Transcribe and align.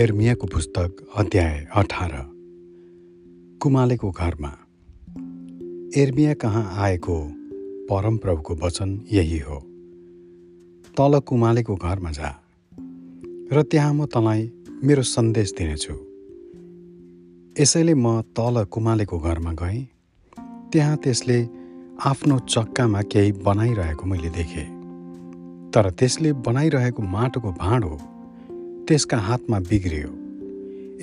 एर्मियाको 0.00 0.46
पुस्तक 0.46 0.96
अध्याय 1.16 1.66
अठार। 1.76 2.10
कुमालेको 3.62 4.10
घरमा 4.10 4.48
एर्मिया 5.96 6.34
कहाँ 6.34 6.74
आएको 6.76 7.24
परमप्रभुको 7.90 8.54
वचन 8.54 9.00
यही 9.12 9.38
हो। 9.38 9.56
तल 10.96 11.20
कुमालेको 11.20 11.76
घरमा 11.76 12.10
जा 12.10 12.40
र 13.52 13.62
त्यहाँ 13.62 13.94
म 13.94 14.06
तँलाई 14.06 14.52
मेरो 14.84 15.02
सन्देश 15.02 15.52
दिनेछु। 15.58 15.94
यसैले 17.62 17.94
म 17.94 18.20
तल 18.22 18.64
कुमालेको 18.64 19.18
घरमा 19.18 19.52
गएँ। 19.52 19.84
त्यहाँ 20.72 20.96
त्यसले 20.96 21.48
आफ्नो 22.04 22.38
चक्कामा 22.38 23.02
केही 23.02 23.32
बनाइरहेको 23.32 24.06
मैले 24.06 24.28
देखेँ। 24.28 24.68
तर 25.70 25.90
त्यसले 25.90 26.32
बनाइरहेको 26.32 27.02
माटोको 27.02 27.52
भाँडो 27.52 28.09
त्यसका 28.90 29.18
हातमा 29.18 29.58
बिग्रियो। 29.58 30.08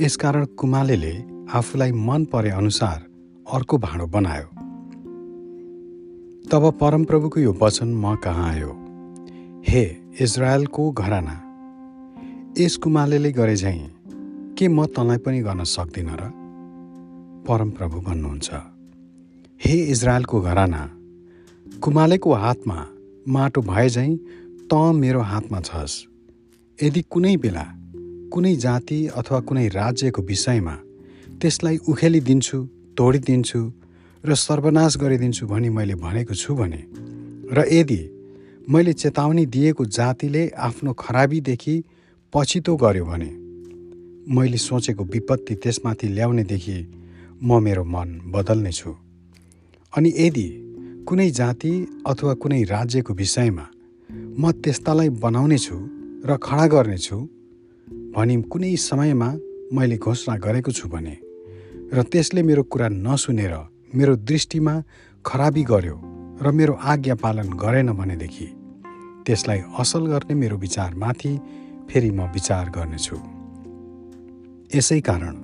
यसकारण 0.03 0.45
कुमालेले 0.59 1.11
आफूलाई 1.55 1.91
मन 1.91 2.25
परे 2.25 2.49
अनुसार 2.49 2.97
अर्को 3.47 3.77
भाँडो 3.77 4.07
बनायो। 4.07 4.47
तब 6.51 6.63
परमप्रभुको 6.81 7.39
यो 7.39 7.53
वचन 7.61 7.87
म 7.87 8.15
कहाँ 8.15 8.49
आयो? 8.49 8.71
हे 9.67 9.83
इजरायलको 10.19 10.91
घराना 10.91 11.35
यस 12.59 12.75
कुमालेले 12.77 13.31
गरे 13.31 13.55
झैँ 13.55 13.79
के 14.59 14.67
म 14.67 14.85
तँलाई 14.85 15.17
पनि 15.17 15.39
गर्न 15.39 15.63
सक्दिनँ 15.63 16.17
र? 16.19 16.27
परमप्रभु 17.47 18.01
भन्नुहुन्छ 18.01 18.49
हे 19.61 19.75
इजरायलको 19.95 20.41
घराना 20.41 20.83
कुमालेको 21.79 22.33
हातमा 22.33 22.85
माटो 23.27 23.61
भए 23.61 23.89
झैँ 23.89 24.11
त 24.67 24.73
मेरो 24.73 25.21
हातमा 25.21 25.59
छस्। 25.59 26.16
यदि 26.83 27.01
कुनै 27.01 27.35
बेला 27.37 27.65
कुनै 28.33 28.55
जाति 28.55 28.97
अथवा 29.19 29.39
कुनै 29.39 29.67
राज्यको 29.67 30.21
विषयमा 30.21 30.75
त्यसलाई 31.41 31.77
उखेलिदिन्छु 31.89 32.57
तोडिदिन्छु 32.97 33.61
र 34.23 34.35
सर्वनाश 34.35 34.97
गरिदिन्छु 34.97 35.47
भनी 35.47 35.69
मैले 35.69 35.95
भनेको 35.95 36.33
छु 36.33 36.55
भने 36.55 36.81
र 37.57 37.65
यदि 37.71 38.01
मैले 38.69 38.93
चेतावनी 38.93 39.45
दिएको 39.55 39.85
जातिले 39.97 40.43
आफ्नो 40.67 40.93
खराबीदेखि 40.93 41.75
पछितो 42.33 42.75
गर्यो 42.75 43.05
भने 43.05 43.31
मैले 44.35 44.57
सोचेको 44.67 45.03
विपत्ति 45.03 45.55
त्यसमाथि 45.55 46.07
ल्याउनेदेखि 46.07 46.77
म 47.43 47.63
मेरो 47.63 47.83
मन 47.93 48.09
बदल्नेछु। 48.33 48.91
अनि 49.93 50.09
यदि 50.17 50.47
कुनै 51.07 51.29
जाति 51.41 51.73
अथवा 52.07 52.33
कुनै 52.41 52.63
राज्यको 52.75 53.13
विषयमा 53.13 53.65
म 54.39 54.51
त्यस्तालाई 54.63 55.09
बनाउनेछु 55.23 55.96
र 56.25 56.37
खडा 56.37 56.65
गर्नेछु 56.67 57.17
भनी 58.15 58.35
कुनै 58.41 58.75
समयमा 58.75 59.29
मैले 59.73 59.97
घोषणा 59.97 60.35
गरेको 60.37 60.71
छु 60.71 60.87
भने 60.89 61.15
र 61.93 62.03
त्यसले 62.03 62.41
मेरो 62.41 62.63
कुरा 62.63 62.87
नसुनेर 62.89 63.53
मेरो 63.95 64.15
दृष्टिमा 64.15 64.73
खराबी 65.25 65.63
गर्यो 65.63 65.97
र 66.41 66.51
मेरो 66.51 66.73
आज्ञा 66.73 67.15
पालन 67.15 67.49
गरेन 67.53 67.91
भनेदेखि 67.93 68.47
त्यसलाई 69.25 69.61
असल 69.79 70.05
गर्ने 70.05 70.33
मेरो 70.33 70.57
विचारमाथि 70.57 71.33
फेरि 71.89 72.09
म 72.11 72.19
विचार 72.33 72.65
गर्नेछु। 72.69 73.17
यसै 74.75 74.99
कारण 74.99 75.35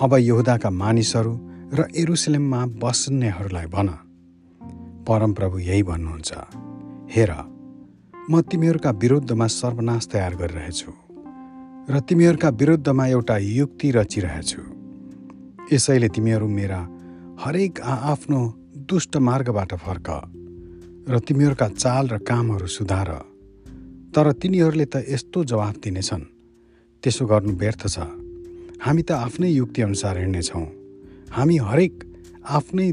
अब 0.00 0.12
यहुदाका 0.18 0.70
मानिसहरू 0.70 1.34
र 1.78 1.80
एरुसलेममा 1.94 2.60
बस्नेहरूलाई 2.82 3.66
भन। 3.66 3.88
परमप्रभु 5.08 5.58
यही 5.58 5.82
भन्नुहुन्छ 5.82 6.32
हेर 7.14 7.32
म 8.30 8.40
तिमीहरूका 8.40 8.90
विरुद्धमा 9.02 9.46
सर्वनाश 9.46 10.06
तयार 10.12 10.34
गरिरहेछु 10.34 10.92
र 11.90 12.00
तिमीहरूका 12.00 12.48
विरुद्धमा 12.48 13.06
एउटा 13.06 13.36
युक्ति 13.36 13.90
रचिरहेछु। 13.90 14.62
यसैले 15.72 16.08
तिमीहरू 16.08 16.46
मेरा 16.48 16.78
हरेक 17.42 17.80
आफ्नो 17.80 18.40
दुष्ट 18.86 19.16
मार्गबाट 19.16 19.74
फर्क 19.74 20.08
र 21.10 21.18
तिमीहरूका 21.18 21.68
चाल 21.74 22.08
र 22.08 22.18
कामहरू 22.22 22.66
सुधार। 22.66 23.10
तर 24.14 24.32
तिनीहरूले 24.38 24.86
त 24.86 25.02
यस्तो 25.02 25.44
जवाफ 25.44 25.74
दिनेछन्। 25.82 26.22
त्यसो 27.02 27.26
गर्नु 27.26 27.52
व्यर्थ 27.58 27.82
छ। 27.90 28.06
हामी 28.86 29.02
त 29.02 29.18
आफ्नै 29.18 29.50
युक्तिअनुसार 29.50 30.14
हिँड्नेछौँ। 30.18 30.66
हामी 31.34 31.56
हरेक 31.58 31.94
आफ्नै 32.46 32.88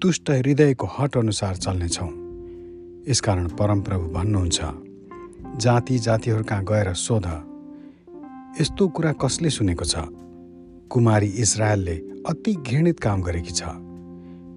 दुष्ट 0.00 0.30
हृदयको 0.30 0.86
हट 0.96 1.12
अनुसार 1.16 1.54
चल्नेछौँ। 1.60 2.21
यसकारण 3.08 3.48
परमप्रभु 3.48 4.08
भन्नुहुन्छ 4.08 4.60
जाति 5.60 5.98
जातिहरू 5.98 6.44
कहाँ 6.44 6.64
गएर 6.64 6.92
सोध। 6.94 7.24
यस्तो 8.60 8.88
कुरा 8.88 9.12
कसले 9.12 9.50
सुनेको 9.50 9.84
छ? 9.84 9.94
कुमारी 10.90 11.26
इजरायलले 11.26 11.96
अति 12.26 12.52
घृणित 12.52 13.00
काम 13.00 13.22
गरेकी 13.22 13.50
छ। 13.50 13.62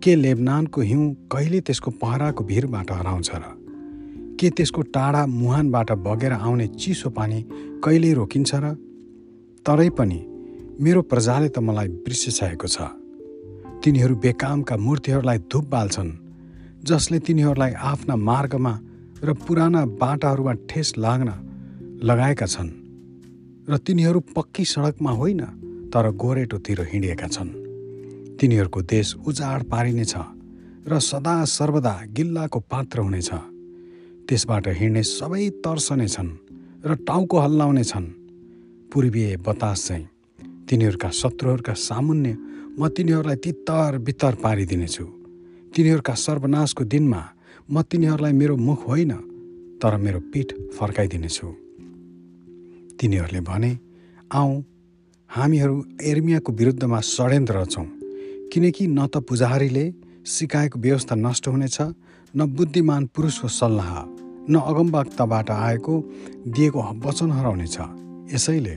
के 0.04 0.16
लेबनानको 0.16 0.82
हिउँ 0.82 1.14
कहिले 1.32 1.62
त्यसको 1.62 1.92
पहराको 1.92 2.44
भिरबाट 2.44 2.92
हराउँछ 2.92 3.32
र? 3.36 3.42
के 4.40 4.50
त्यसको 4.50 4.82
टाढा 4.82 5.26
मुहानबाट 5.26 5.92
बगेर 5.92 6.34
आउने 6.34 6.68
चिसो 6.68 7.10
पानी 7.10 7.46
कहिल्यै 7.84 8.14
रोकिन्छ 8.14 8.56
र? 8.56 8.74
तरै 9.66 9.90
पनि 9.90 10.20
मेरो 10.82 11.02
प्रजाले 11.02 11.50
त 11.50 11.60
मलाई 11.60 11.88
बिर्सिसकेको 11.88 12.68
छ। 12.68 12.78
तिनीहरू 13.84 14.16
बेकामका 14.16 14.78
मूर्तिहरूलाई 14.78 15.38
धुप 15.38 15.66
बाल्छन्। 15.66 16.25
जसले 16.88 17.18
तिनीहरूलाई 17.20 17.74
आफ्ना 17.84 18.16
मार्गमा 18.16 18.74
र 19.24 19.34
पुराना 19.34 19.82
बाटाहरूमा 19.98 20.54
ठेस 20.70 20.94
लाग्न 20.98 21.30
लगाएका 22.04 22.46
छन् 22.46 22.70
र 23.70 23.78
तिनीहरू 23.82 24.20
पक्की 24.36 24.66
सडकमा 24.66 25.12
होइन 25.12 25.42
तर 25.90 26.10
गोरेटोतिर 26.14 26.82
हिँडिएका 26.92 27.28
छन्। 27.28 27.50
तिनीहरूको 28.38 28.82
देश 28.86 29.16
उजाड 29.26 29.64
पारिनेछ 29.66 30.14
र 30.86 31.00
सदा 31.02 31.36
सर्वदा 31.50 31.96
गिल्लाको 32.14 32.60
पात्र 32.62 32.98
हुनेछ। 33.00 33.30
त्यसबाट 34.30 34.68
हिँड्ने 34.78 35.04
सबै 35.04 35.50
तर्सनेछन् 35.66 36.32
र 36.86 36.96
टाउको 37.02 37.38
हल्लाउने 37.40 37.84
छन्। 37.84 38.08
पूर्वीय 38.94 39.38
बतास 39.42 39.88
चाहिँ 39.88 40.06
तिनीहरूका 40.70 41.10
शत्रुहरूका 41.10 41.74
सामुन्य 41.74 42.38
म 42.78 42.88
तिनीहरूलाई 42.94 43.38
तित्तर 43.42 43.98
बित्तर 44.06 44.34
पारिदिनेछु। 44.44 45.25
तिनीहरूका 45.76 46.14
सर्वनाशको 46.16 46.84
दिनमा 46.88 47.22
म 47.68 47.82
तिनीहरूलाई 47.84 48.34
मेरो 48.34 48.56
मुख 48.58 48.80
होइन 48.88 49.12
तर 49.82 49.96
मेरो 50.00 50.20
पिठ 50.32 50.48
फर्काइदिनेछु। 50.78 51.48
तिनीहरूले 52.96 53.42
भने 53.50 53.72
आऊ 54.32 54.52
हामीहरू 55.30 55.76
एर्मियाको 56.02 56.52
विरुद्धमा 56.60 57.00
षड्यन्त्र 57.02 57.56
रचौँ 57.62 57.86
किनकि 58.52 58.88
न 58.88 59.08
त 59.08 59.20
पुजारीले 59.28 59.86
सिकाएको 60.24 60.80
व्यवस्था 60.80 61.16
नष्ट 61.26 61.48
हुनेछ 61.48 61.78
न 62.34 62.40
बुद्धिमान 62.56 63.06
पुरुषको 63.12 63.48
सल्लाह 63.60 63.92
न 64.48 64.56
अगमवक्ताबाट 64.72 65.52
आएको 65.52 65.94
दिएको 66.56 66.80
वचन 67.04 67.30
हराउनेछ। 67.36 67.78
यसैले 68.34 68.76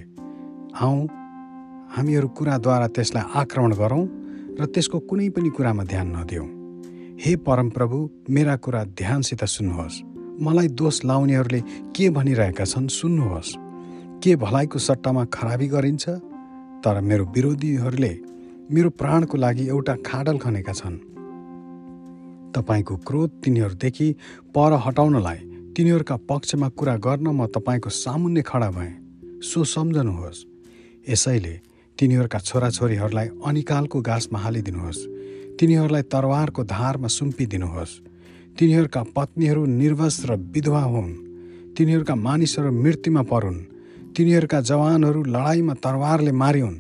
आऊ 0.82 0.98
हामीहरू 1.94 2.28
कुराद्वारा 2.36 2.86
त्यसलाई 2.90 3.24
आक्रमण 3.40 3.72
गरौँ 3.80 4.04
र 4.58 4.66
त्यसको 4.74 4.98
कुनै 5.08 5.28
पनि 5.30 5.50
कुरामा 5.56 5.84
ध्यान 5.84 6.16
नदिउँ 6.16 6.57
हे 7.20 7.36
परमप्रभु 7.36 8.10
मेरा 8.30 8.56
कुरा 8.56 8.84
ध्यानसित 8.84 9.44
सुन्नुहोस्। 9.44 10.02
मलाई 10.42 10.68
दोष 10.68 11.04
लाउनेहरूले 11.04 11.60
के 11.96 12.10
भनिरहेका 12.10 12.64
छन् 12.64 12.88
सुन्नुहोस्। 12.88 13.54
के 14.24 14.36
भलाइको 14.36 14.78
सट्टामा 14.78 15.24
खराबी 15.24 15.66
गरिन्छ? 15.66 16.08
तर 16.84 17.00
मेरो 17.00 17.24
विरोधीहरूले 17.24 18.20
मेरो 18.70 18.90
प्राणको 18.90 19.36
लागि 19.36 19.68
एउटा 19.68 19.96
खाडल 20.06 20.38
खनेका 20.38 20.72
छन्। 20.72 20.96
तपाईँको 22.52 22.96
क्रोध 22.96 23.30
तिनीहरूदेखि 23.44 24.12
पर 24.54 24.72
हटाउनलाई 24.86 25.36
तिनीहरूका 25.76 26.16
पक्षमा 26.16 26.68
कुरा 26.68 26.96
गर्न 26.96 27.26
म 27.28 27.46
तपाईँको 27.46 27.90
सामुन्ने 27.90 28.42
खडा 28.42 28.70
भएँ। 28.70 28.94
सो 29.42 29.64
सम्झनुहोस्। 29.64 30.46
यसैले 31.10 31.60
तिनीहरूका 31.98 32.38
छोराछोरीहरूलाई 32.38 33.28
अनिकालको 33.44 34.00
घाँसमा 34.00 34.38
हालिदिनुहोस् 34.38 35.17
तिनीहरूलाई 35.58 36.02
तरवारको 36.02 36.62
धारमा 36.64 37.08
सुम्पिदिनुहोस्। 37.08 38.00
तिनीहरूका 38.58 39.02
पत्नीहरू 39.16 39.62
निर्वस 39.66 40.16
र 40.30 40.36
विधवा 40.54 40.82
हुन्। 40.82 41.10
तिनीहरूका 41.74 42.14
मानिसहरू 42.14 42.70
मृत्युमा 42.72 43.22
परुन्। 43.22 43.58
तिनीहरूका 44.14 44.60
जवानहरू 44.60 45.22
लडाइँमा 45.24 45.74
तरवारले 45.74 46.32
मारिउन्। 46.32 46.76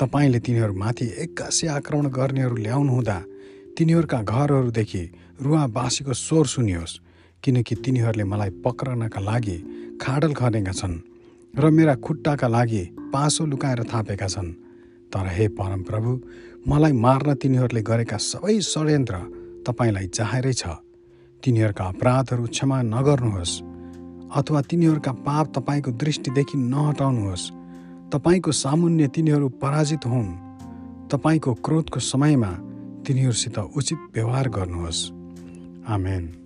तपाईँले 0.00 0.38
तिनीहरूमाथि 0.40 1.06
एक्कासी 1.18 1.66
आक्रमण 1.66 2.06
गर्नेहरू 2.08 2.56
ल्याउनुहुँदा 2.56 3.18
तिनीहरूका 3.76 4.18
घरहरूदेखि 4.22 5.02
रुवा 5.42 5.66
बाँसीको 5.66 6.12
स्वर 6.12 6.46
सुनियोस् 6.46 6.98
किनकि 7.42 7.74
तिनीहरूले 7.74 8.24
मलाई 8.24 8.50
पक्रनका 8.64 9.20
लागि 9.20 9.56
खाडल 10.00 10.32
खनेका 10.32 10.72
छन् 10.72 10.96
र 11.54 11.70
मेरा 11.70 11.94
खुट्टाका 11.94 12.48
लागि 12.48 12.82
पासो 13.12 13.46
लुकाएर 13.46 13.82
थापेका 13.84 14.28
छन्। 14.28 14.61
तर 15.12 15.26
हे 15.28 15.48
परमप्रभु 15.48 16.10
मलाई 16.68 16.92
मार्न 16.92 17.34
तिनीहरूले 17.34 17.82
गरेका 17.82 18.16
सबै 18.16 18.60
षड्यन्त्र 18.60 19.14
तपाईँलाई 19.66 20.06
चाहेरै 20.06 20.52
छ। 20.52 20.66
तिनीहरूका 21.42 21.84
अपराधहरू 21.84 22.46
क्षमा 22.46 22.82
नगर्नुहोस् 22.82 23.54
अथवा 24.32 24.60
तिनीहरूका 24.62 25.12
पाप 25.12 25.46
तपाईँको 25.56 25.90
दृष्टिदेखि 25.92 26.58
नहटाउनुहोस्। 26.58 27.50
तपाईँको 28.12 28.52
सामुन्य 28.52 29.08
तिनीहरू 29.08 29.48
पराजित 29.62 30.06
हुन्। 30.06 30.28
तपाईँको 31.08 31.54
क्रोधको 31.54 32.00
समयमा 32.00 32.52
तिनीहरूसित 33.04 33.58
उचित 33.58 33.98
व्यवहार 34.14 34.48
गर्नुहोस्। 34.48 35.10
आमेन। 35.86 36.41